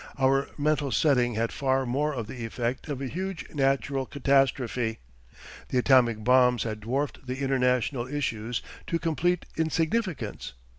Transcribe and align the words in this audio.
Our 0.17 0.49
mental 0.57 0.91
setting 0.91 1.35
had 1.35 1.51
far 1.51 1.85
more 1.85 2.15
of 2.15 2.25
the 2.25 2.43
effect 2.43 2.89
of 2.89 3.01
a 3.03 3.05
huge 3.07 3.47
natural 3.53 4.07
catastrophe. 4.07 4.97
The 5.69 5.77
atomic 5.77 6.23
bombs 6.23 6.63
had 6.63 6.79
dwarfed 6.79 7.27
the 7.27 7.37
international 7.43 8.07
issues 8.07 8.63
to 8.87 8.97
complete 8.97 9.45
insignificance. 9.57 10.53